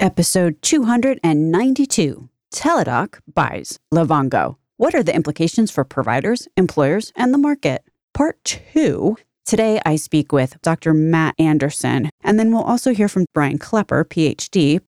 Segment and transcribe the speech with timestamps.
[0.00, 4.56] Episode 292 Teladoc buys Livongo.
[4.78, 7.84] What are the implications for providers, employers, and the market?
[8.14, 9.18] Part 2.
[9.44, 10.94] Today, I speak with Dr.
[10.94, 14.80] Matt Anderson, and then we'll also hear from Brian Klepper, PhD.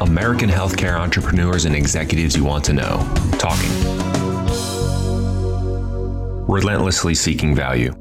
[0.00, 3.08] American healthcare entrepreneurs and executives you want to know.
[3.38, 4.13] Talking.
[6.48, 7.94] Relentlessly seeking value.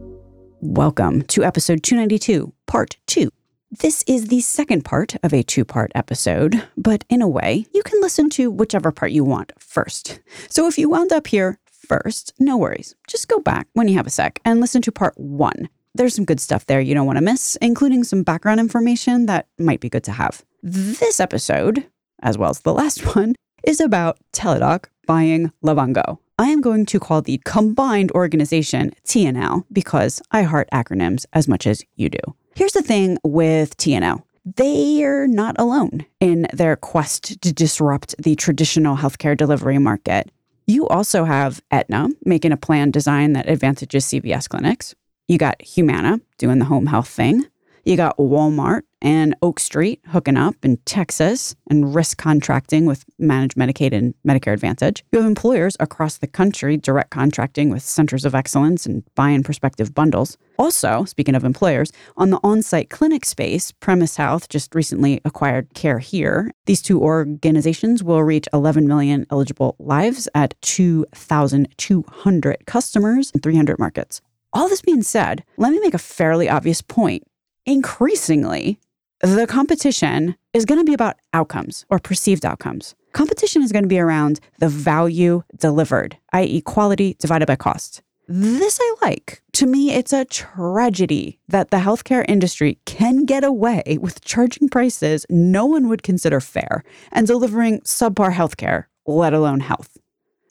[0.60, 3.30] Welcome to episode 292, part 2.
[3.72, 7.82] This is the second part of a two part episode, but in a way, you
[7.84, 10.20] can listen to whichever part you want first.
[10.50, 12.96] So if you wound up here first, no worries.
[13.08, 15.70] Just go back when you have a sec and listen to part one.
[15.96, 19.48] There's some good stuff there you don't want to miss, including some background information that
[19.58, 20.44] might be good to have.
[20.62, 21.88] This episode,
[22.22, 26.20] as well as the last one, is about Teladoc buying Livongo.
[26.40, 31.68] I am going to call the combined organization TNL because I heart acronyms as much
[31.68, 32.18] as you do.
[32.56, 34.24] Here's the thing with TNL.
[34.44, 40.32] They're not alone in their quest to disrupt the traditional healthcare delivery market.
[40.66, 44.96] You also have Aetna making a plan design that advantages CVS clinics.
[45.28, 47.46] You got Humana doing the home health thing.
[47.86, 53.58] You got Walmart and Oak Street hooking up in Texas and risk contracting with managed
[53.58, 55.04] Medicaid and Medicare Advantage.
[55.12, 59.94] You have employers across the country direct contracting with centers of excellence and buying prospective
[59.94, 60.38] bundles.
[60.58, 65.74] Also, speaking of employers, on the on site clinic space, Premise Health just recently acquired
[65.74, 66.52] CareHere.
[66.66, 74.22] These two organizations will reach 11 million eligible lives at 2,200 customers in 300 markets.
[74.54, 77.24] All this being said, let me make a fairly obvious point
[77.66, 78.80] increasingly,
[79.22, 82.96] the competition is going to be about outcomes or perceived outcomes.
[83.14, 88.02] Competition is going to be around the value delivered, i.e., quality divided by cost.
[88.28, 89.42] This I like.
[89.54, 95.26] To me, it's a tragedy that the healthcare industry can get away with charging prices
[95.30, 99.98] no one would consider fair and delivering subpar healthcare, let alone health.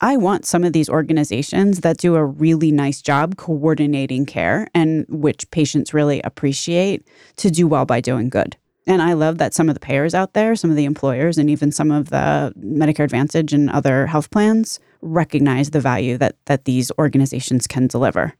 [0.03, 5.05] I want some of these organizations that do a really nice job coordinating care and
[5.07, 8.57] which patients really appreciate to do well by doing good.
[8.85, 11.49] And I love that some of the payers out there, some of the employers, and
[11.49, 16.65] even some of the Medicare Advantage and other health plans recognize the value that, that
[16.65, 18.33] these organizations can deliver.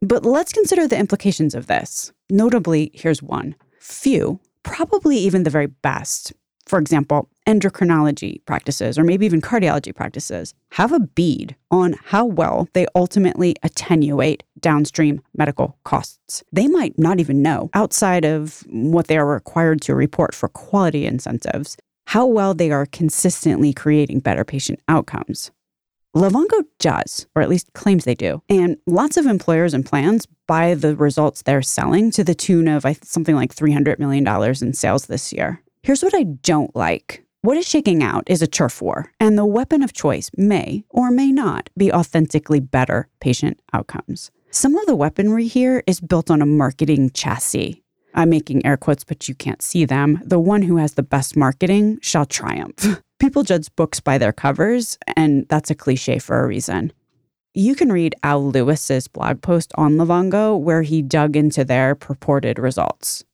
[0.00, 2.10] But let's consider the implications of this.
[2.30, 6.32] Notably, here's one few, probably even the very best,
[6.66, 12.68] for example, endocrinology practices or maybe even cardiology practices have a bead on how well
[12.72, 16.42] they ultimately attenuate downstream medical costs.
[16.52, 21.06] They might not even know, outside of what they are required to report for quality
[21.06, 21.76] incentives,
[22.08, 25.52] how well they are consistently creating better patient outcomes.
[26.16, 28.42] Livongo does, or at least claims they do.
[28.48, 32.86] And lots of employers and plans buy the results they're selling to the tune of
[33.02, 34.26] something like $300 million
[34.62, 35.62] in sales this year.
[35.86, 37.24] Here's what I don't like.
[37.42, 41.12] What is shaking out is a turf war, and the weapon of choice may or
[41.12, 44.32] may not be authentically better patient outcomes.
[44.50, 47.84] Some of the weaponry here is built on a marketing chassis.
[48.14, 50.20] I'm making air quotes, but you can't see them.
[50.24, 53.00] The one who has the best marketing shall triumph.
[53.20, 56.92] People judge books by their covers, and that's a cliche for a reason.
[57.54, 62.58] You can read Al Lewis's blog post on Livongo where he dug into their purported
[62.58, 63.24] results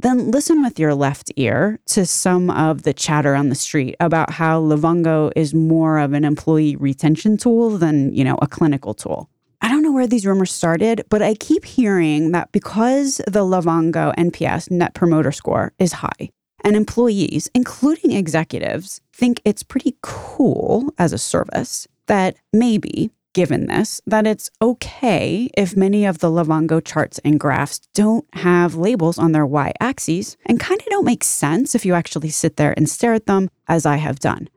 [0.00, 4.30] then listen with your left ear to some of the chatter on the street about
[4.30, 9.28] how Livongo is more of an employee retention tool than, you know, a clinical tool.
[9.60, 14.14] I don't know where these rumors started, but I keep hearing that because the Livongo
[14.14, 16.30] NPS net promoter score is high,
[16.62, 24.00] and employees, including executives, think it's pretty cool as a service, that maybe given this
[24.04, 29.30] that it's okay if many of the Livongo charts and graphs don't have labels on
[29.30, 32.90] their y axes and kind of don't make sense if you actually sit there and
[32.90, 34.48] stare at them, as I have done.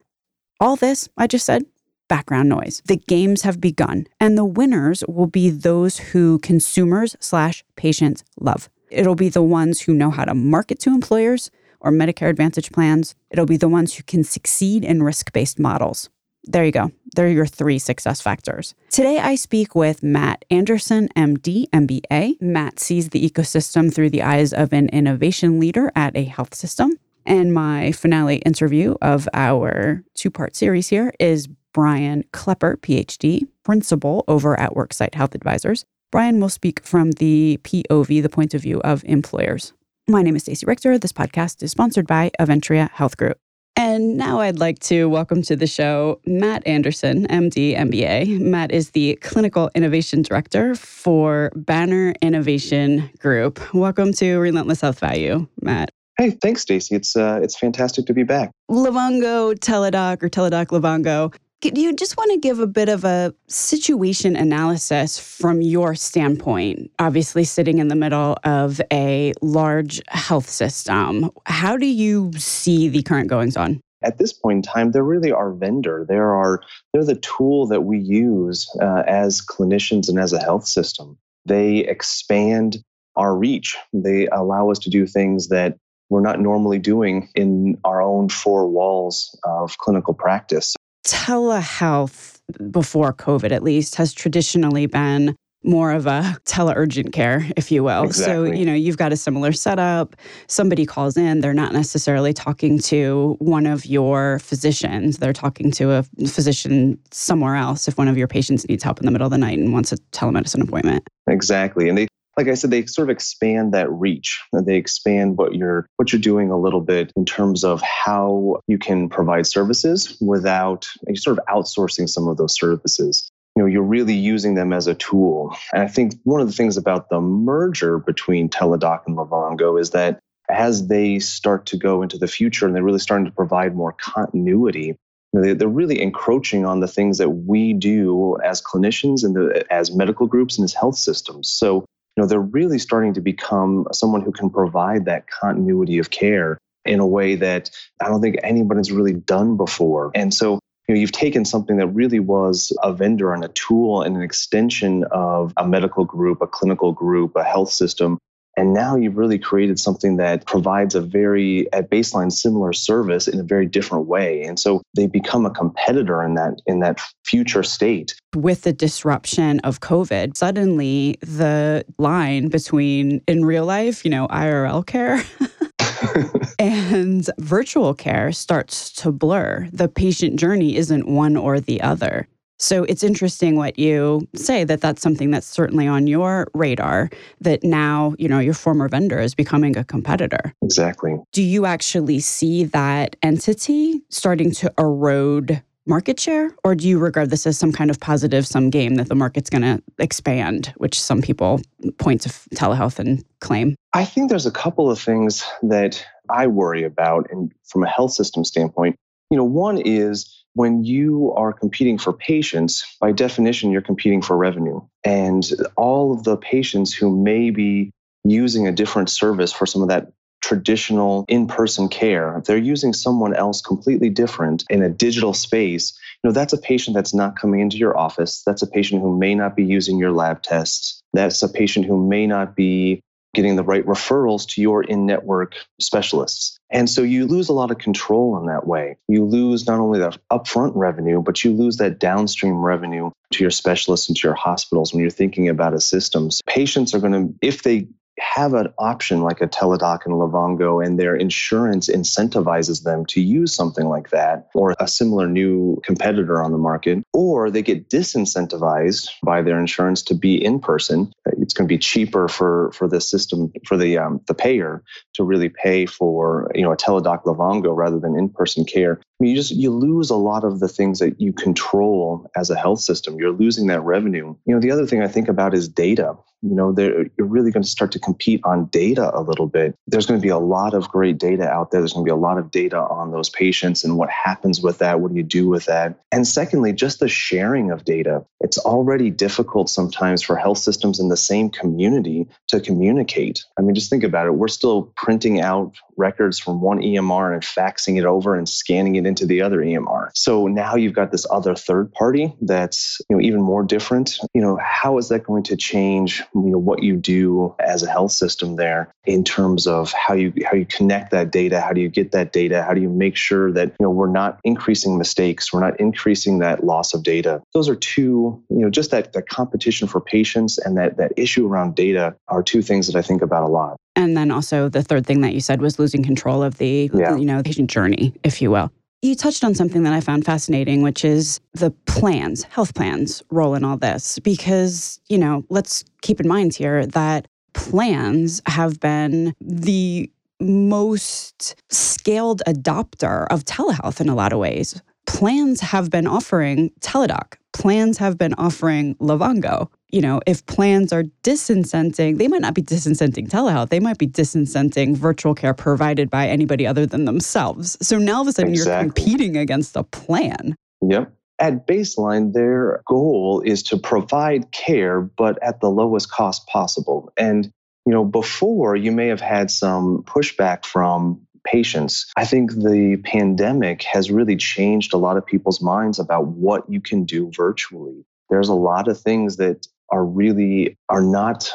[0.59, 1.65] All this, I just said,
[2.07, 2.81] background noise.
[2.85, 8.67] The games have begun, and the winners will be those who consumers slash patients love.
[8.89, 13.13] It'll be the ones who know how to market to employers or Medicare Advantage plans.
[13.29, 16.09] It'll be the ones who can succeed in risk based models.
[16.45, 16.91] There you go.
[17.15, 18.73] There are your three success factors.
[18.89, 22.41] Today, I speak with Matt Anderson, MD, MBA.
[22.41, 26.97] Matt sees the ecosystem through the eyes of an innovation leader at a health system.
[27.25, 34.23] And my finale interview of our two part series here is Brian Klepper, PhD, principal
[34.27, 35.85] over at Worksite Health Advisors.
[36.11, 39.73] Brian will speak from the POV, the point of view of employers.
[40.07, 40.97] My name is Stacey Richter.
[40.97, 43.37] This podcast is sponsored by Aventria Health Group.
[43.75, 48.39] And now I'd like to welcome to the show Matt Anderson, MD, MBA.
[48.39, 53.59] Matt is the Clinical Innovation Director for Banner Innovation Group.
[53.73, 55.89] Welcome to Relentless Health Value, Matt.
[56.17, 56.95] Hey, thanks, Stacy.
[56.95, 58.51] It's uh, it's fantastic to be back.
[58.69, 61.33] Livongo Teladoc or Teladoc Livongo.
[61.61, 66.89] Do you just want to give a bit of a situation analysis from your standpoint?
[66.97, 73.03] Obviously, sitting in the middle of a large health system, how do you see the
[73.03, 73.79] current goings on?
[74.03, 76.03] At this point in time, they're really our vendor.
[76.09, 76.63] They're our
[76.93, 81.15] they're the tool that we use uh, as clinicians and as a health system.
[81.45, 82.83] They expand
[83.15, 83.77] our reach.
[83.93, 85.77] They allow us to do things that
[86.09, 90.75] we're not normally doing in our own four walls of clinical practice
[91.05, 92.39] telehealth
[92.69, 98.03] before COVID, at least, has traditionally been more of a tele-urgent care, if you will.
[98.03, 98.49] Exactly.
[98.49, 100.15] So, you know, you've got a similar setup.
[100.47, 105.19] Somebody calls in, they're not necessarily talking to one of your physicians.
[105.19, 109.05] They're talking to a physician somewhere else if one of your patients needs help in
[109.05, 111.07] the middle of the night and wants a telemedicine appointment.
[111.27, 111.87] Exactly.
[111.87, 112.07] And they
[112.37, 114.41] like I said, they sort of expand that reach.
[114.53, 118.77] They expand what you're what you're doing a little bit in terms of how you
[118.77, 123.29] can provide services without sort of outsourcing some of those services.
[123.55, 125.55] You know, you're really using them as a tool.
[125.73, 129.89] And I think one of the things about the merger between Teladoc and Livongo is
[129.89, 130.19] that
[130.49, 133.93] as they start to go into the future and they're really starting to provide more
[133.93, 134.95] continuity,
[135.33, 140.27] they're really encroaching on the things that we do as clinicians and the, as medical
[140.27, 141.49] groups and as health systems.
[141.49, 141.85] So
[142.15, 146.57] you know, they're really starting to become someone who can provide that continuity of care
[146.85, 147.69] in a way that
[148.01, 150.11] I don't think anybody's really done before.
[150.13, 154.01] And so, you know, you've taken something that really was a vendor and a tool
[154.01, 158.17] and an extension of a medical group, a clinical group, a health system,
[158.57, 163.39] and now you've really created something that provides a very, at baseline, similar service in
[163.39, 164.43] a very different way.
[164.43, 168.13] And so they become a competitor in that in that future state.
[168.35, 174.85] With the disruption of COVID, suddenly the line between in real life, you know, IRL
[174.85, 175.23] care.
[176.59, 179.67] and virtual care starts to blur.
[179.71, 182.27] The patient journey isn't one or the other.
[182.61, 187.09] So it's interesting what you say that that's something that's certainly on your radar
[187.39, 190.53] that now, you know, your former vendor is becoming a competitor.
[190.61, 191.15] Exactly.
[191.31, 197.31] Do you actually see that entity starting to erode market share or do you regard
[197.31, 201.01] this as some kind of positive sum game that the market's going to expand which
[201.01, 201.59] some people
[201.97, 206.83] point to telehealth and claim i think there's a couple of things that i worry
[206.83, 208.95] about and from a health system standpoint
[209.31, 214.35] you know one is when you are competing for patients, by definition, you're competing for
[214.35, 214.81] revenue.
[215.03, 215.43] And
[215.77, 217.91] all of the patients who may be
[218.23, 220.11] using a different service for some of that
[220.41, 225.93] traditional in-person care if they're using someone else completely different in a digital space
[226.23, 229.15] you know that's a patient that's not coming into your office that's a patient who
[229.15, 233.03] may not be using your lab tests that's a patient who may not be
[233.33, 236.57] getting the right referrals to your in network specialists.
[236.69, 238.97] And so you lose a lot of control in that way.
[239.07, 243.51] You lose not only the upfront revenue, but you lose that downstream revenue to your
[243.51, 246.41] specialists and to your hospitals when you're thinking about a systems.
[246.47, 247.87] Patients are going to, if they
[248.21, 253.53] have an option like a Teladoc and Livongo, and their insurance incentivizes them to use
[253.53, 259.09] something like that or a similar new competitor on the market, or they get disincentivized
[259.23, 261.11] by their insurance to be in person.
[261.25, 264.83] It's going to be cheaper for for the system for the um, the payer
[265.15, 269.01] to really pay for you know a Teladoc Livongo rather than in person care.
[269.23, 272.79] You just you lose a lot of the things that you control as a health
[272.79, 273.17] system.
[273.19, 274.35] You're losing that revenue.
[274.45, 276.15] You know, the other thing I think about is data.
[276.43, 279.75] You know you're really going to start to compete on data a little bit.
[279.85, 281.81] There's going to be a lot of great data out there.
[281.81, 284.79] There's going to be a lot of data on those patients and what happens with
[284.79, 285.01] that.
[285.01, 285.99] What do you do with that?
[286.11, 288.25] And secondly just the sharing of data.
[288.39, 293.45] It's already difficult sometimes for health systems in the same community to communicate.
[293.59, 294.33] I mean just think about it.
[294.33, 299.05] We're still printing out records from one emr and faxing it over and scanning it
[299.11, 303.21] into the other emr so now you've got this other third party that's you know
[303.21, 304.19] even more different.
[304.33, 307.89] You know how is that going to change you know what you do as a
[307.89, 311.61] health system there in terms of how you how you connect that data?
[311.61, 312.63] How do you get that data?
[312.63, 315.51] How do you make sure that you know we're not increasing mistakes?
[315.51, 317.41] We're not increasing that loss of data?
[317.53, 321.47] Those are two you know just that that competition for patients and that that issue
[321.47, 323.77] around data are two things that I think about a lot.
[323.95, 327.15] And then also the third thing that you said was losing control of the yeah.
[327.15, 330.81] you know patient journey if you will you touched on something that I found fascinating,
[330.81, 334.19] which is the plans, health plans role in all this.
[334.19, 342.41] Because, you know, let's keep in mind here that plans have been the most scaled
[342.47, 344.81] adopter of telehealth in a lot of ways.
[345.07, 349.69] Plans have been offering Teladoc, plans have been offering Livongo.
[349.91, 354.07] You know, if plans are disincenting, they might not be disincenting telehealth, they might be
[354.07, 357.77] disincenting virtual care provided by anybody other than themselves.
[357.85, 358.71] So now all of a sudden exactly.
[358.71, 360.55] you're competing against a plan.
[360.81, 367.11] Yep at baseline, their goal is to provide care, but at the lowest cost possible.
[367.17, 367.51] And,
[367.83, 372.11] you know, before you may have had some pushback from patients.
[372.15, 376.81] I think the pandemic has really changed a lot of people's minds about what you
[376.81, 378.05] can do virtually.
[378.29, 381.51] There's a lot of things that are really are not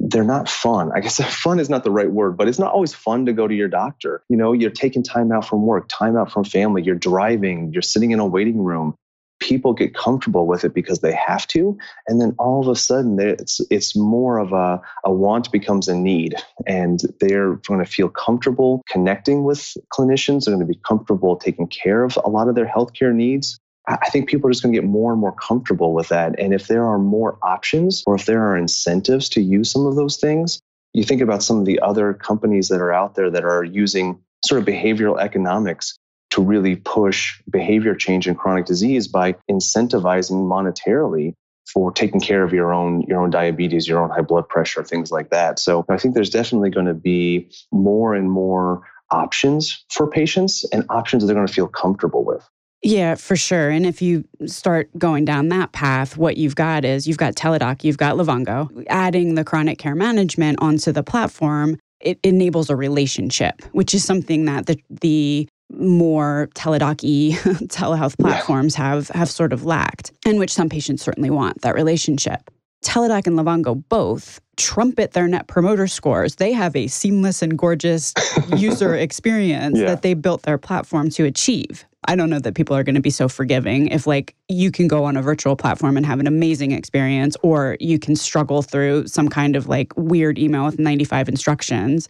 [0.00, 0.92] they're not fun.
[0.94, 3.48] I guess fun is not the right word, but it's not always fun to go
[3.48, 4.22] to your doctor.
[4.28, 7.82] You know, you're taking time out from work, time out from family, you're driving, you're
[7.82, 8.94] sitting in a waiting room
[9.40, 11.76] people get comfortable with it because they have to
[12.06, 15.94] and then all of a sudden it's it's more of a, a want becomes a
[15.94, 16.34] need
[16.66, 21.68] and they're going to feel comfortable connecting with clinicians they're going to be comfortable taking
[21.68, 24.80] care of a lot of their healthcare needs I think people are just going to
[24.80, 26.38] get more and more comfortable with that.
[26.38, 29.96] And if there are more options or if there are incentives to use some of
[29.96, 30.60] those things,
[30.92, 34.20] you think about some of the other companies that are out there that are using
[34.44, 35.96] sort of behavioral economics
[36.30, 41.32] to really push behavior change in chronic disease by incentivizing monetarily
[41.72, 45.10] for taking care of your own your own diabetes, your own high blood pressure, things
[45.10, 45.58] like that.
[45.58, 50.84] So I think there's definitely going to be more and more options for patients and
[50.90, 52.46] options that they're going to feel comfortable with.
[52.82, 53.70] Yeah, for sure.
[53.70, 57.82] And if you start going down that path, what you've got is you've got Teladoc,
[57.82, 58.84] you've got Livongo.
[58.88, 64.44] Adding the chronic care management onto the platform, it enables a relationship, which is something
[64.44, 70.68] that the the more teledoc-y telehealth platforms have have sort of lacked and which some
[70.68, 72.50] patients certainly want that relationship
[72.84, 76.36] Teladoc and Livongo both trumpet their net promoter scores.
[76.36, 78.12] They have a seamless and gorgeous
[78.56, 79.86] user experience yeah.
[79.86, 81.84] that they built their platform to achieve.
[82.06, 84.88] I don't know that people are going to be so forgiving if like you can
[84.88, 89.06] go on a virtual platform and have an amazing experience or you can struggle through
[89.08, 92.08] some kind of like weird email with 95 instructions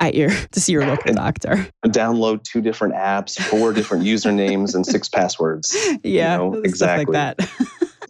[0.00, 1.68] at your to see your local doctor.
[1.86, 5.76] Download two different apps, four different usernames, and six passwords.
[6.02, 7.50] Yeah, you know, exactly like that.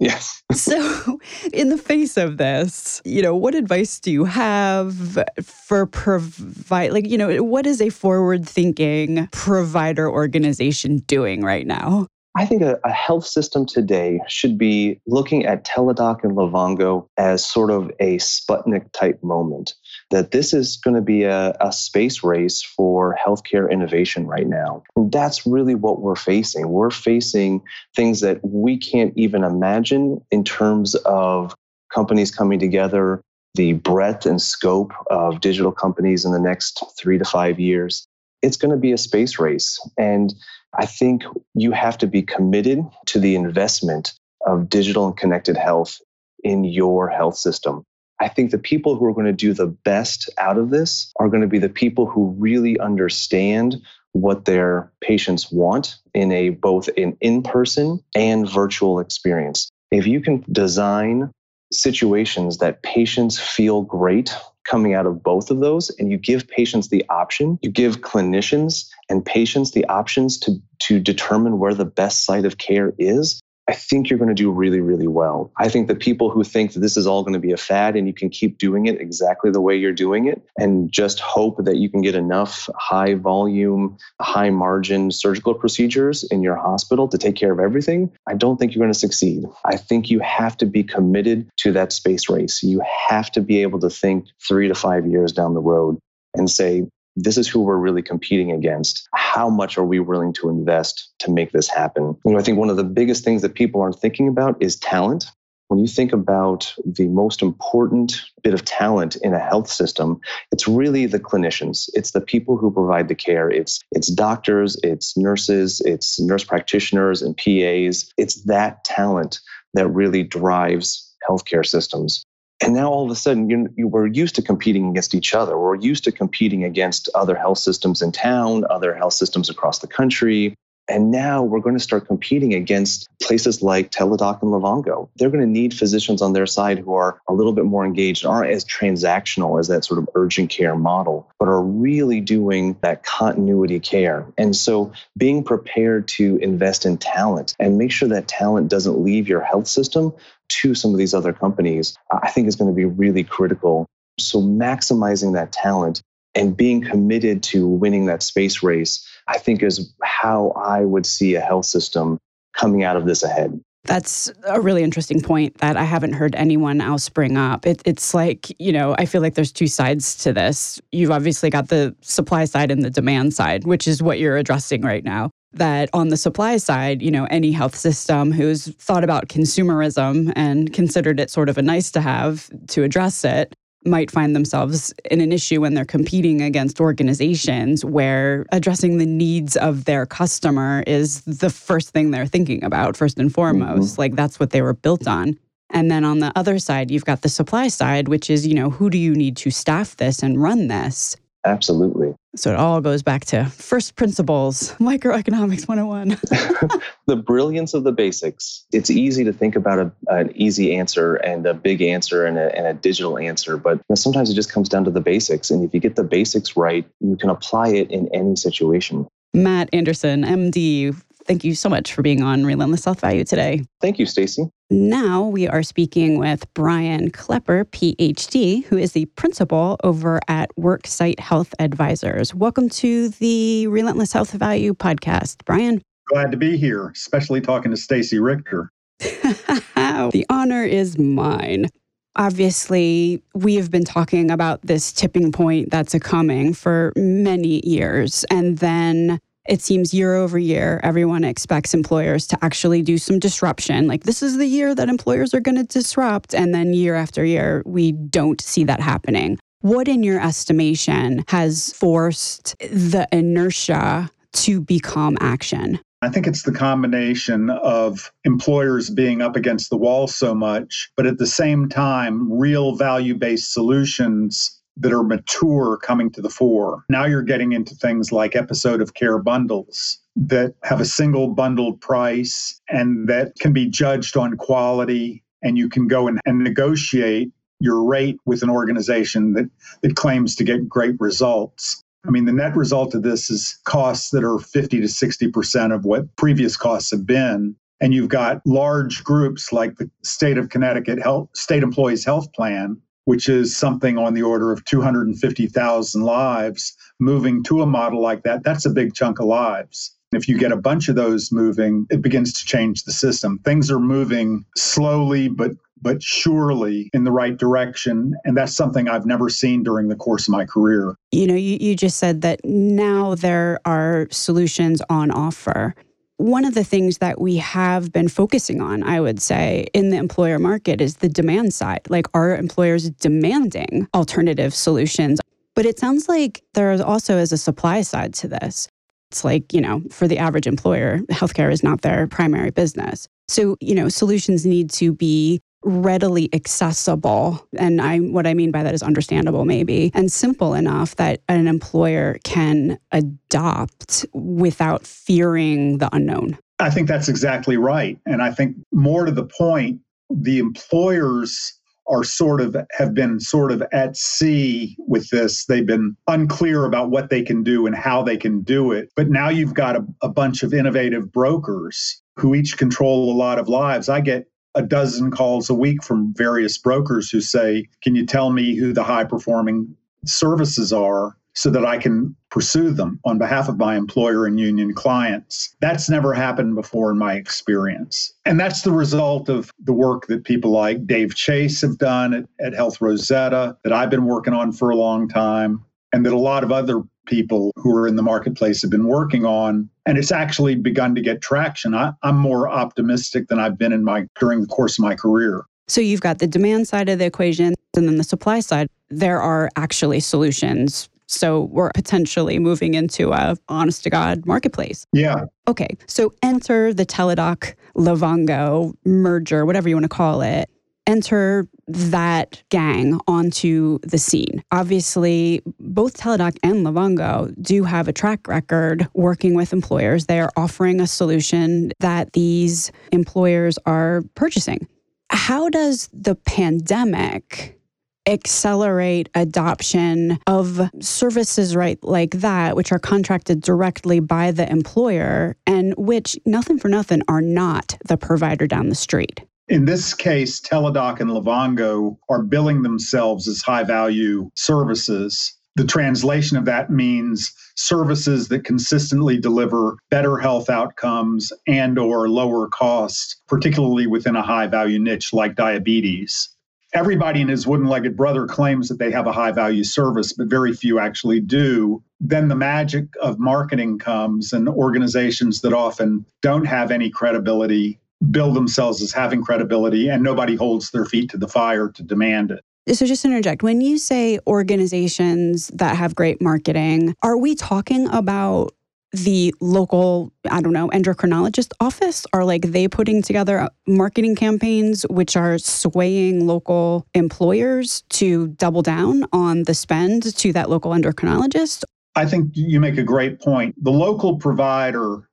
[0.00, 0.42] Yes.
[0.52, 1.18] so,
[1.52, 7.08] in the face of this, you know, what advice do you have for provide like,
[7.08, 12.06] you know, what is a forward-thinking provider organization doing right now?
[12.38, 17.44] I think a, a, health system today should be looking at Teladoc and Livongo as
[17.44, 19.74] sort of a Sputnik type moment.
[20.12, 24.84] That this is going to be a, a space race for healthcare innovation right now.
[24.94, 26.68] And that's really what we're facing.
[26.68, 27.60] We're facing
[27.96, 31.56] things that we can't even imagine in terms of
[31.92, 33.20] companies coming together,
[33.56, 38.06] the breadth and scope of digital companies in the next three to five years.
[38.42, 39.80] It's going to be a space race.
[39.98, 40.32] And
[40.76, 41.22] I think
[41.54, 44.14] you have to be committed to the investment
[44.46, 46.00] of digital and connected health
[46.44, 47.84] in your health system.
[48.20, 51.28] I think the people who are going to do the best out of this are
[51.28, 53.76] going to be the people who really understand
[54.12, 59.70] what their patients want in a both an in-person and virtual experience.
[59.90, 61.30] If you can design
[61.72, 64.34] situations that patients feel great
[64.64, 68.86] coming out of both of those and you give patients the option you give clinicians
[69.08, 73.74] and patients the options to to determine where the best site of care is I
[73.74, 75.52] think you're going to do really, really well.
[75.58, 77.96] I think the people who think that this is all going to be a fad
[77.96, 81.62] and you can keep doing it exactly the way you're doing it and just hope
[81.64, 87.18] that you can get enough high volume, high margin surgical procedures in your hospital to
[87.18, 89.44] take care of everything, I don't think you're going to succeed.
[89.66, 92.62] I think you have to be committed to that space race.
[92.62, 95.98] You have to be able to think three to five years down the road
[96.34, 96.86] and say,
[97.22, 99.08] this is who we're really competing against.
[99.12, 102.16] How much are we willing to invest to make this happen?
[102.24, 104.76] You know, I think one of the biggest things that people aren't thinking about is
[104.76, 105.26] talent.
[105.66, 110.18] When you think about the most important bit of talent in a health system,
[110.50, 111.90] it's really the clinicians.
[111.92, 113.50] It's the people who provide the care.
[113.50, 118.10] It's it's doctors, it's nurses, it's nurse practitioners and PAs.
[118.16, 119.40] It's that talent
[119.74, 122.24] that really drives healthcare systems.
[122.60, 125.56] And now all of a sudden, you, you, we're used to competing against each other.
[125.56, 129.86] We're used to competing against other health systems in town, other health systems across the
[129.86, 130.54] country.
[130.88, 135.08] And now we're going to start competing against places like Teladoc and Livongo.
[135.16, 138.24] They're going to need physicians on their side who are a little bit more engaged,
[138.24, 143.04] aren't as transactional as that sort of urgent care model, but are really doing that
[143.04, 144.26] continuity care.
[144.38, 149.28] And so being prepared to invest in talent and make sure that talent doesn't leave
[149.28, 150.14] your health system
[150.48, 153.86] to some of these other companies, I think is going to be really critical.
[154.18, 156.02] So maximizing that talent
[156.34, 161.34] and being committed to winning that space race, I think is how I would see
[161.34, 162.18] a health system
[162.56, 163.60] coming out of this ahead.
[163.84, 167.66] That's a really interesting point that I haven't heard anyone else bring up.
[167.66, 170.80] It, it's like, you know, I feel like there's two sides to this.
[170.92, 174.82] You've obviously got the supply side and the demand side, which is what you're addressing
[174.82, 175.30] right now.
[175.52, 180.72] That on the supply side, you know, any health system who's thought about consumerism and
[180.74, 183.54] considered it sort of a nice to have to address it
[183.88, 189.56] might find themselves in an issue when they're competing against organizations where addressing the needs
[189.56, 193.92] of their customer is the first thing they're thinking about, first and foremost.
[193.92, 194.00] Mm-hmm.
[194.00, 195.38] Like that's what they were built on.
[195.70, 198.70] And then on the other side, you've got the supply side, which is, you know,
[198.70, 201.16] who do you need to staff this and run this?
[201.48, 202.14] Absolutely.
[202.36, 206.08] So it all goes back to first principles, microeconomics 101.
[207.06, 208.66] the brilliance of the basics.
[208.70, 212.54] It's easy to think about a, an easy answer and a big answer and a,
[212.54, 215.50] and a digital answer, but you know, sometimes it just comes down to the basics.
[215.50, 219.08] And if you get the basics right, you can apply it in any situation.
[219.32, 220.94] Matt Anderson, MD,
[221.28, 223.62] thank you so much for being on Relentless Health Value today.
[223.82, 224.50] Thank you, Stacy.
[224.70, 231.20] Now we are speaking with Brian Klepper, PhD, who is the principal over at Worksite
[231.20, 232.34] Health Advisors.
[232.34, 235.82] Welcome to the Relentless Health Value podcast, Brian.
[236.08, 238.70] Glad to be here, especially talking to Stacy Richter.
[238.98, 241.68] the honor is mine.
[242.16, 248.24] Obviously, we have been talking about this tipping point that's a coming for many years.
[248.30, 253.88] And then it seems year over year, everyone expects employers to actually do some disruption.
[253.88, 256.34] Like, this is the year that employers are going to disrupt.
[256.34, 259.38] And then year after year, we don't see that happening.
[259.60, 265.80] What, in your estimation, has forced the inertia to become action?
[266.00, 271.06] I think it's the combination of employers being up against the wall so much, but
[271.06, 276.84] at the same time, real value based solutions that are mature coming to the fore.
[276.88, 281.80] Now you're getting into things like episode of care bundles that have a single bundled
[281.80, 287.30] price and that can be judged on quality and you can go and, negotiate
[287.60, 289.50] your rate with an organization that,
[289.82, 291.82] that claims to get great results.
[292.06, 295.84] I mean, the net result of this is costs that are 50 to 60% of
[295.84, 297.56] what previous costs have been.
[297.80, 302.80] And you've got large groups like the state of Connecticut Health State Employees Health Plan
[303.08, 308.44] which is something on the order of 250,000 lives, moving to a model like that,
[308.44, 309.96] that's a big chunk of lives.
[310.12, 313.38] If you get a bunch of those moving, it begins to change the system.
[313.46, 318.14] Things are moving slowly but but surely in the right direction.
[318.24, 320.94] And that's something I've never seen during the course of my career.
[321.12, 325.74] You know, you, you just said that now there are solutions on offer
[326.18, 329.96] one of the things that we have been focusing on, I would say, in the
[329.96, 331.80] employer market is the demand side.
[331.88, 335.20] Like, are employers demanding alternative solutions?
[335.54, 338.68] But it sounds like there also is a supply side to this.
[339.10, 343.08] It's like, you know, for the average employer, healthcare is not their primary business.
[343.28, 348.62] So, you know, solutions need to be readily accessible and I what I mean by
[348.62, 355.88] that is understandable maybe and simple enough that an employer can adopt without fearing the
[355.92, 356.38] unknown.
[356.60, 362.04] I think that's exactly right and I think more to the point the employers are
[362.04, 365.46] sort of have been sort of at sea with this.
[365.46, 368.90] They've been unclear about what they can do and how they can do it.
[368.94, 373.38] But now you've got a, a bunch of innovative brokers who each control a lot
[373.38, 373.88] of lives.
[373.88, 378.30] I get a dozen calls a week from various brokers who say, Can you tell
[378.30, 383.48] me who the high performing services are so that I can pursue them on behalf
[383.48, 385.54] of my employer and union clients?
[385.60, 388.12] That's never happened before in my experience.
[388.24, 392.24] And that's the result of the work that people like Dave Chase have done at,
[392.40, 396.18] at Health Rosetta, that I've been working on for a long time, and that a
[396.18, 400.12] lot of other people who are in the marketplace have been working on and it's
[400.12, 404.40] actually begun to get traction I, am more optimistic than i've been in my during
[404.40, 407.88] the course of my career so you've got the demand side of the equation and
[407.88, 413.82] then the supply side there are actually solutions so we're potentially moving into a honest
[413.84, 414.86] to God marketplace.
[414.92, 415.24] Yeah.
[415.46, 415.74] Okay.
[415.86, 420.50] So enter the Teladoc Livongo merger, whatever you want to call it
[420.88, 424.42] enter that gang onto the scene.
[424.50, 430.06] Obviously, both Teladoc and Livongo do have a track record working with employers.
[430.06, 434.66] They are offering a solution that these employers are purchasing.
[435.10, 437.58] How does the pandemic
[438.06, 445.74] accelerate adoption of services right like that which are contracted directly by the employer and
[445.76, 451.00] which nothing for nothing are not the provider down the street in this case, Teladoc
[451.00, 455.34] and Livongo are billing themselves as high value services.
[455.56, 462.46] The translation of that means services that consistently deliver better health outcomes and or lower
[462.48, 466.28] costs, particularly within a high value niche like diabetes.
[466.74, 470.28] Everybody and his wooden legged brother claims that they have a high value service, but
[470.28, 471.82] very few actually do.
[471.98, 477.80] Then the magic of marketing comes, and organizations that often don't have any credibility
[478.10, 482.30] bill themselves as having credibility, and nobody holds their feet to the fire to demand
[482.30, 482.44] it.
[482.74, 488.52] So, just interject when you say organizations that have great marketing, are we talking about
[488.92, 492.06] the local, I don't know, endocrinologist office?
[492.12, 499.04] Are like they putting together marketing campaigns which are swaying local employers to double down
[499.12, 501.64] on the spend to that local endocrinologist?
[501.96, 503.54] I think you make a great point.
[503.62, 505.07] The local provider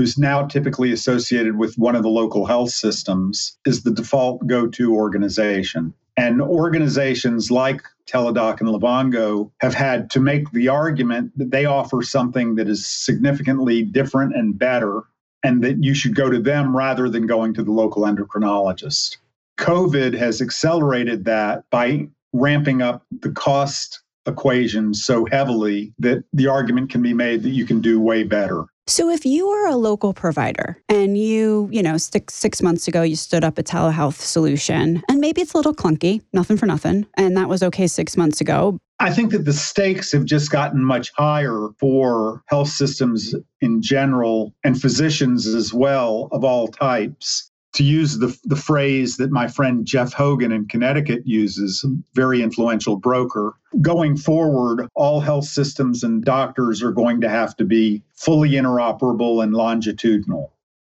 [0.00, 4.66] who's now typically associated with one of the local health systems is the default go
[4.66, 5.92] to organization.
[6.16, 12.00] And organizations like Teladoc and Livongo have had to make the argument that they offer
[12.00, 15.02] something that is significantly different and better,
[15.42, 19.18] and that you should go to them rather than going to the local endocrinologist.
[19.58, 26.88] COVID has accelerated that by ramping up the cost equation so heavily that the argument
[26.88, 28.64] can be made that you can do way better.
[28.86, 33.02] So if you are a local provider and you, you know, six, six months ago
[33.02, 37.06] you stood up a telehealth solution and maybe it's a little clunky, nothing for nothing,
[37.14, 38.78] and that was okay six months ago.
[38.98, 44.52] I think that the stakes have just gotten much higher for health systems in general
[44.62, 49.86] and physicians as well of all types to use the, the phrase that my friend
[49.86, 56.82] Jeff Hogan in Connecticut uses, very influential broker, going forward, all health systems and doctors
[56.82, 60.52] are going to have to be fully interoperable and longitudinal.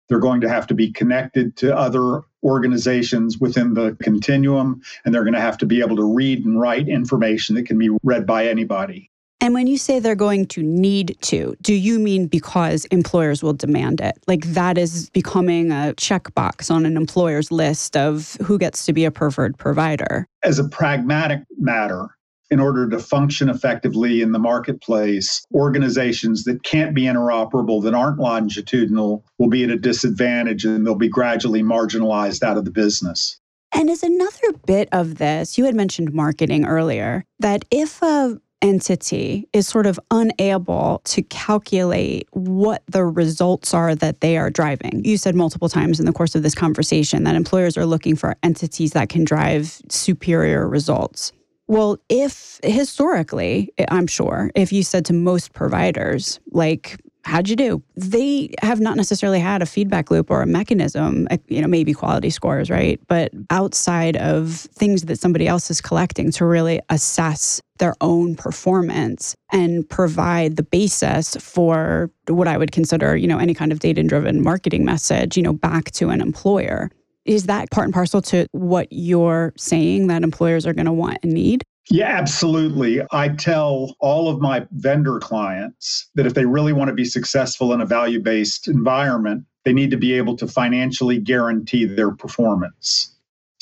[0.09, 5.23] They're going to have to be connected to other organizations within the continuum, and they're
[5.23, 8.25] going to have to be able to read and write information that can be read
[8.25, 9.09] by anybody.
[9.43, 13.51] And when you say they're going to need to, do you mean because employers will
[13.51, 14.17] demand it?
[14.25, 19.03] Like that is becoming a checkbox on an employer's list of who gets to be
[19.03, 20.25] a preferred provider?
[20.43, 22.07] As a pragmatic matter,
[22.51, 28.19] in order to function effectively in the marketplace, organizations that can't be interoperable, that aren't
[28.19, 33.41] longitudinal, will be at a disadvantage and they'll be gradually marginalized out of the business.
[33.75, 39.47] And as another bit of this, you had mentioned marketing earlier, that if a entity
[39.53, 45.03] is sort of unable to calculate what the results are that they are driving.
[45.05, 48.35] You said multiple times in the course of this conversation that employers are looking for
[48.41, 51.33] entities that can drive superior results.
[51.67, 57.83] Well, if historically, I'm sure, if you said to most providers, like how'd you do?
[57.95, 61.93] They have not necessarily had a feedback loop or a mechanism, eh, you know, maybe
[61.93, 62.99] quality scores, right?
[63.07, 69.35] But outside of things that somebody else is collecting to really assess their own performance
[69.51, 74.01] and provide the basis for what I would consider, you know, any kind of data
[74.03, 76.89] driven marketing message, you know, back to an employer.
[77.25, 81.17] Is that part and parcel to what you're saying that employers are going to want
[81.23, 81.65] and need?
[81.89, 83.01] Yeah, absolutely.
[83.11, 87.73] I tell all of my vendor clients that if they really want to be successful
[87.73, 93.12] in a value based environment, they need to be able to financially guarantee their performance.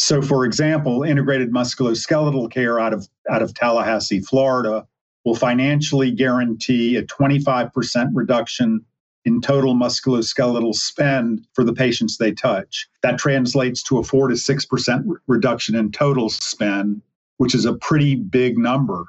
[0.01, 4.87] So, for example, integrated musculoskeletal care out of, out of Tallahassee, Florida,
[5.25, 8.83] will financially guarantee a 25% reduction
[9.25, 12.89] in total musculoskeletal spend for the patients they touch.
[13.03, 17.01] That translates to a 4 to 6% reduction in total spend
[17.41, 19.03] which is a pretty big number.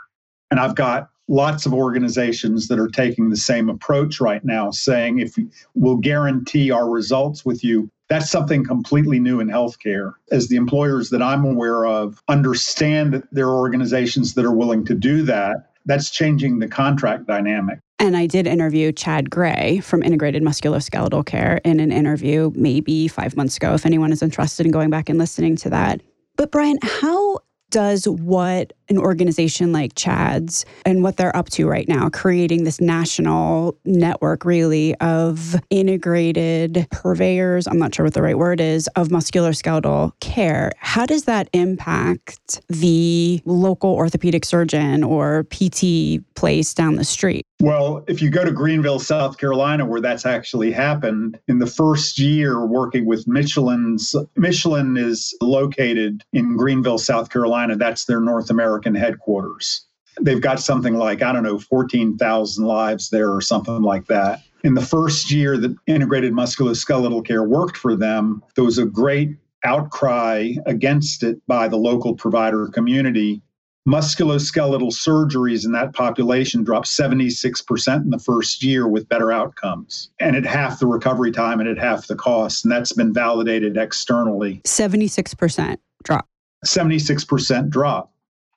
[0.51, 5.19] And I've got lots of organizations that are taking the same approach right now, saying
[5.19, 5.35] if
[5.75, 10.13] we'll guarantee our results with you, that's something completely new in healthcare.
[10.31, 14.85] As the employers that I'm aware of understand that there are organizations that are willing
[14.85, 17.79] to do that, that's changing the contract dynamic.
[17.99, 23.39] And I did interview Chad Gray from Integrated Musculoskeletal Care in an interview maybe five
[23.39, 26.03] months ago, if anyone is interested in going back and listening to that.
[26.37, 27.39] But Brian, how
[27.73, 32.81] does what an organization like Chad's and what they're up to right now, creating this
[32.81, 39.09] national network really of integrated purveyors, I'm not sure what the right word is, of
[39.09, 40.71] musculoskeletal care.
[40.79, 47.47] How does that impact the local orthopedic surgeon or PT place down the street?
[47.63, 52.19] Well, if you go to Greenville, South Carolina, where that's actually happened, in the first
[52.19, 57.77] year working with Michelin's, Michelin is located in Greenville, South Carolina.
[57.77, 59.87] That's their North American headquarters.
[60.21, 64.41] They've got something like, I don't know, 14,000 lives there or something like that.
[64.65, 69.37] In the first year that integrated musculoskeletal care worked for them, there was a great
[69.65, 73.41] outcry against it by the local provider community
[73.87, 80.37] musculoskeletal surgeries in that population dropped 76% in the first year with better outcomes and
[80.37, 82.65] at half the recovery time and at half the cost.
[82.65, 84.61] And that's been validated externally.
[84.65, 86.29] 76% drop.
[86.65, 88.13] 76% drop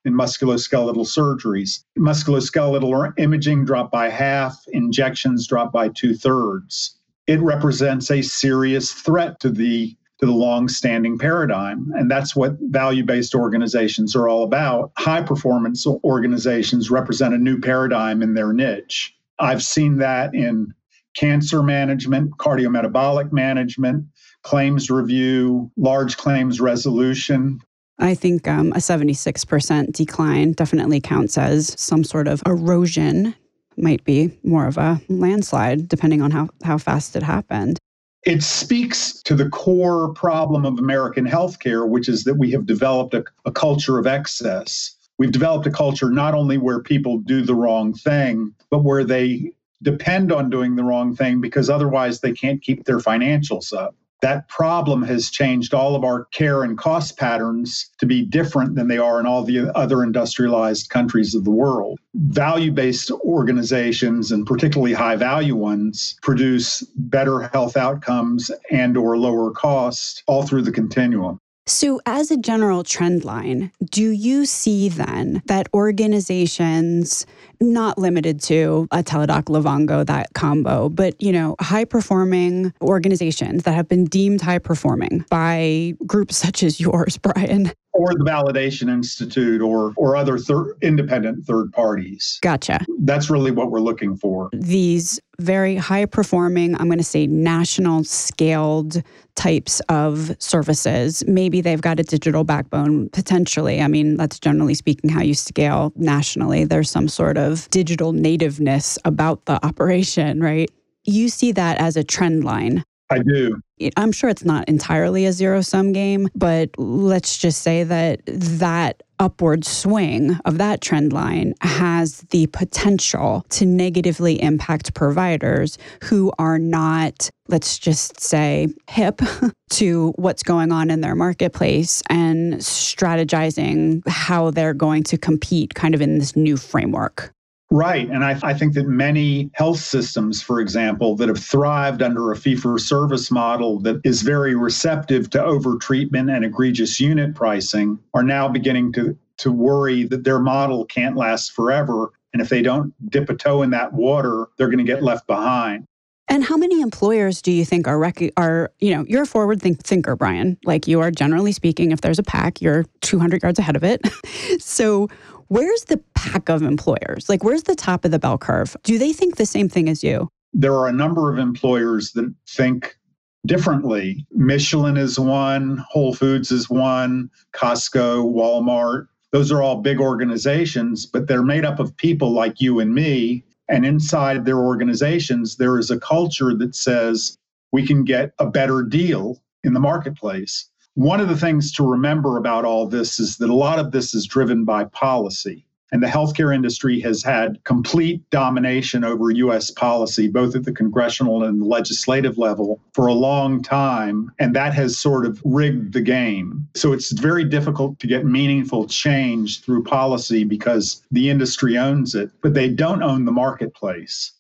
[0.06, 1.84] in musculoskeletal surgeries.
[1.98, 6.98] Musculoskeletal imaging dropped by half, injections dropped by two thirds.
[7.26, 13.36] It represents a serious threat to the to the long-standing paradigm and that's what value-based
[13.36, 19.64] organizations are all about high performance organizations represent a new paradigm in their niche i've
[19.64, 20.74] seen that in
[21.16, 24.06] cancer management cardiometabolic management
[24.44, 27.60] claims review large claims resolution
[27.98, 33.34] I think um, a 76% decline definitely counts as some sort of erosion.
[33.78, 37.80] Might be more of a landslide, depending on how, how fast it happened.
[38.26, 43.14] It speaks to the core problem of American healthcare, which is that we have developed
[43.14, 44.96] a, a culture of excess.
[45.18, 49.52] We've developed a culture not only where people do the wrong thing, but where they
[49.84, 54.48] depend on doing the wrong thing because otherwise they can't keep their financials up that
[54.48, 58.98] problem has changed all of our care and cost patterns to be different than they
[58.98, 62.00] are in all the other industrialized countries of the world.
[62.16, 69.52] Value based organizations and particularly high value ones produce better health outcomes and or lower
[69.52, 71.40] cost all through the continuum.
[71.68, 77.26] So, as a general trend line, do you see then that organizations,
[77.60, 83.74] not limited to a Teladoc Livongo, that combo, but you know, high performing organizations that
[83.74, 89.62] have been deemed high performing by groups such as yours, Brian, or the Validation Institute
[89.62, 92.40] or or other thir- independent third parties.
[92.42, 92.86] Gotcha.
[93.00, 94.50] That's really what we're looking for.
[94.54, 99.02] These very high performing, I'm going to say national scaled
[99.36, 101.24] types of services.
[101.28, 103.82] Maybe they've got a digital backbone potentially.
[103.82, 106.66] I mean, that's generally speaking how you scale nationally.
[106.66, 110.70] There's some sort of digital nativeness about the operation, right?
[111.06, 112.84] You see that as a trend line.
[113.10, 113.62] I do.
[113.98, 119.04] I'm sure it's not entirely a zero sum game, but let's just say that that
[119.20, 126.58] upward swing of that trend line has the potential to negatively impact providers who are
[126.58, 129.22] not, let's just say, hip
[129.70, 135.94] to what's going on in their marketplace and strategizing how they're going to compete kind
[135.94, 137.35] of in this new framework.
[137.76, 138.10] Right.
[138.10, 142.36] And I, I, think that many health systems, for example, that have thrived under a
[142.38, 148.24] fee for service model that is very receptive to overtreatment and egregious unit pricing are
[148.24, 152.14] now beginning to, to worry that their model can't last forever.
[152.32, 155.28] And if they don't dip a toe in that water, they're going to get left
[155.28, 155.86] behind.
[156.30, 159.62] And how many employers do you think are rec- are you know you're a forward
[159.62, 160.58] think- thinker, Brian?
[160.64, 164.02] Like you are generally speaking, if there's a pack, you're 200 yards ahead of it.
[164.60, 165.08] so
[165.48, 167.30] Where's the pack of employers?
[167.30, 168.76] Like, where's the top of the bell curve?
[168.84, 170.28] Do they think the same thing as you?
[170.54, 172.98] There are a number of employers that think
[173.46, 174.26] differently.
[174.32, 179.08] Michelin is one, Whole Foods is one, Costco, Walmart.
[179.32, 183.44] Those are all big organizations, but they're made up of people like you and me.
[183.70, 187.38] And inside their organizations, there is a culture that says
[187.72, 190.70] we can get a better deal in the marketplace.
[190.96, 194.14] One of the things to remember about all this is that a lot of this
[194.14, 195.66] is driven by policy.
[195.92, 201.44] And the healthcare industry has had complete domination over US policy, both at the congressional
[201.44, 204.32] and the legislative level, for a long time.
[204.40, 206.66] And that has sort of rigged the game.
[206.76, 212.32] So it's very difficult to get meaningful change through policy because the industry owns it,
[212.42, 214.32] but they don't own the marketplace.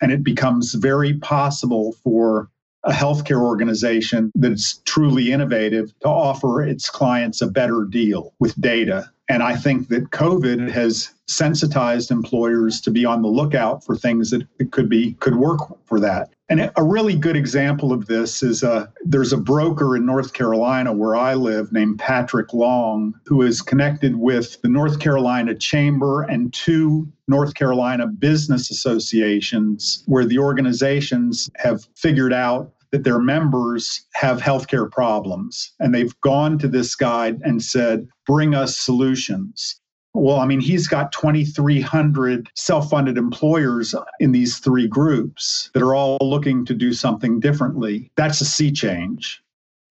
[0.00, 2.48] And it becomes very possible for
[2.88, 9.10] a healthcare organization that's truly innovative to offer its clients a better deal with data.
[9.28, 14.30] And I think that COVID has sensitized employers to be on the lookout for things
[14.30, 16.30] that could be could work for that.
[16.48, 20.32] And a really good example of this is a, uh, there's a broker in North
[20.32, 26.22] Carolina where I live named Patrick Long, who is connected with the North Carolina Chamber
[26.22, 34.06] and two North Carolina business associations, where the organizations have figured out that their members
[34.14, 35.72] have healthcare problems.
[35.78, 39.80] And they've gone to this guy and said, bring us solutions.
[40.14, 45.94] Well, I mean, he's got 2,300 self funded employers in these three groups that are
[45.94, 48.10] all looking to do something differently.
[48.16, 49.42] That's a sea change.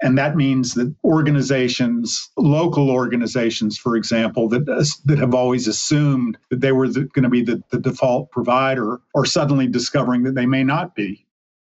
[0.02, 4.66] And that means that organizations, local organizations, for example, that,
[5.06, 9.00] that have always assumed that they were the, going to be the, the default provider,
[9.16, 11.27] are suddenly discovering that they may not be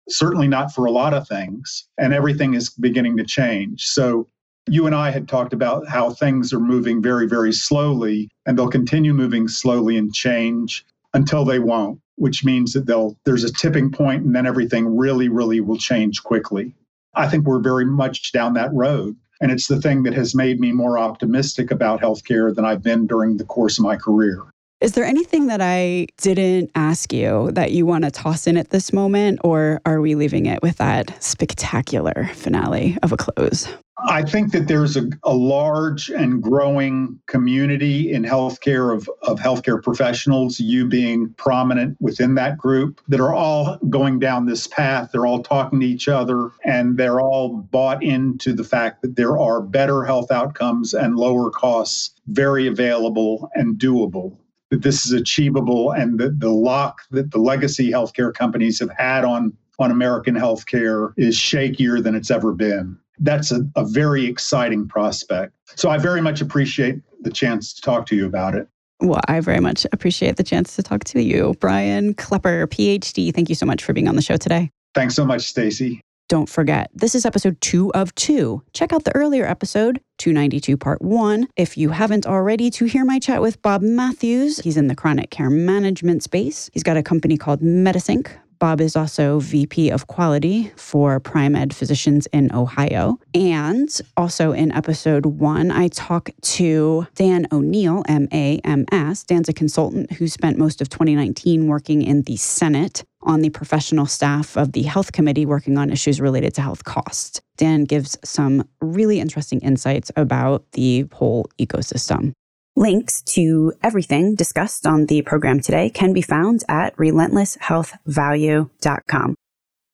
[0.08, 1.86] certainly not for a lot of things.
[1.98, 3.86] And everything is beginning to change.
[3.86, 4.26] So
[4.70, 8.68] You and I had talked about how things are moving very, very slowly, and they'll
[8.68, 13.90] continue moving slowly and change until they won't, which means that they'll there's a tipping
[13.90, 16.74] point and then everything really, really will change quickly.
[17.14, 19.16] I think we're very much down that road.
[19.40, 23.06] And it's the thing that has made me more optimistic about healthcare than I've been
[23.06, 24.42] during the course of my career.
[24.80, 28.70] Is there anything that I didn't ask you that you want to toss in at
[28.70, 33.66] this moment, or are we leaving it with that spectacular finale of a close?
[34.06, 39.82] I think that there's a, a large and growing community in healthcare of, of healthcare
[39.82, 45.10] professionals, you being prominent within that group, that are all going down this path.
[45.10, 49.36] They're all talking to each other and they're all bought into the fact that there
[49.36, 54.36] are better health outcomes and lower costs, very available and doable
[54.70, 59.24] that this is achievable and that the lock that the legacy healthcare companies have had
[59.24, 62.98] on on American healthcare is shakier than it's ever been.
[63.20, 65.52] That's a, a very exciting prospect.
[65.76, 68.68] So I very much appreciate the chance to talk to you about it.
[69.00, 71.54] Well, I very much appreciate the chance to talk to you.
[71.60, 74.70] Brian Klepper, PhD, thank you so much for being on the show today.
[74.94, 76.00] Thanks so much, Stacey.
[76.28, 78.62] Don't forget, this is episode two of two.
[78.74, 83.18] Check out the earlier episode, 292 part one, if you haven't already, to hear my
[83.18, 84.58] chat with Bob Matthews.
[84.58, 86.68] He's in the chronic care management space.
[86.74, 88.28] He's got a company called Medisync.
[88.58, 93.18] Bob is also VP of Quality for Pri-Med Physicians in Ohio.
[93.32, 99.22] And also in episode one, I talk to Dan O'Neill, M A M S.
[99.22, 104.06] Dan's a consultant who spent most of 2019 working in the Senate on the professional
[104.06, 107.40] staff of the health committee working on issues related to health costs.
[107.56, 112.32] Dan gives some really interesting insights about the whole ecosystem.
[112.76, 119.34] Links to everything discussed on the program today can be found at relentlesshealthvalue.com.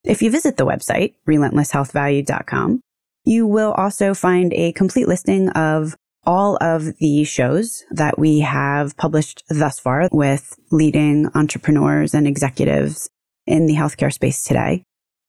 [0.04, 2.80] If you visit the website, relentlesshealthvalue.com,
[3.24, 8.98] you will also find a complete listing of all of the shows that we have
[8.98, 13.08] published thus far with leading entrepreneurs and executives
[13.46, 14.83] in the healthcare space today.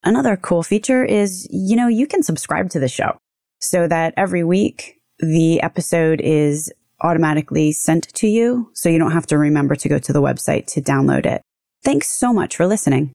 [0.03, 3.17] Another cool feature is, you know, you can subscribe to the show
[3.59, 9.27] so that every week the episode is automatically sent to you so you don't have
[9.27, 11.41] to remember to go to the website to download it.
[11.83, 13.13] Thanks so much for listening.